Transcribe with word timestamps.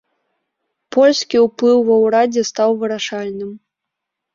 Польскі 0.97 1.43
ўплыў 1.47 1.79
ва 1.93 2.01
ўрадзе 2.07 2.47
стаў 2.51 2.69
вырашальным. 2.85 3.51